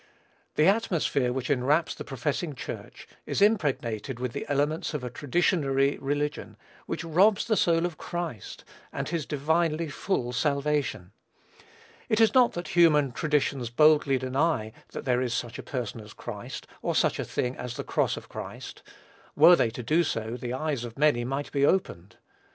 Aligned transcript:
The 0.55 0.65
atmosphere 0.65 1.31
which 1.31 1.51
enwraps 1.51 1.93
the 1.93 2.03
professing 2.03 2.55
church, 2.55 3.07
is 3.27 3.39
impregnated 3.39 4.19
with 4.19 4.33
the 4.33 4.47
elements 4.49 4.95
of 4.95 5.03
a 5.03 5.11
traditionary 5.11 5.99
religion, 6.01 6.57
which 6.87 7.03
robs 7.03 7.45
the 7.45 7.55
soul 7.55 7.85
of 7.85 7.99
Christ, 7.99 8.65
and 8.91 9.07
his 9.07 9.27
divinely 9.27 9.89
full 9.89 10.33
salvation. 10.33 11.11
It 12.09 12.19
is 12.19 12.33
not 12.33 12.53
that 12.53 12.69
human 12.69 13.11
traditions 13.11 13.69
boldly 13.69 14.17
deny 14.17 14.73
that 14.89 15.05
there 15.05 15.21
is 15.21 15.35
such 15.35 15.59
a 15.59 15.61
person 15.61 15.99
as 16.01 16.13
Christ, 16.13 16.65
or 16.81 16.95
such 16.95 17.19
a 17.19 17.23
thing 17.23 17.55
as 17.57 17.75
the 17.75 17.83
cross 17.83 18.17
of 18.17 18.27
Christ: 18.27 18.81
were 19.35 19.55
they 19.55 19.69
to 19.69 19.83
do 19.83 20.03
so, 20.03 20.35
the 20.35 20.51
eyes 20.53 20.83
of 20.83 20.97
many 20.97 21.23
might 21.23 21.51
be 21.51 21.63
opened. 21.63 22.17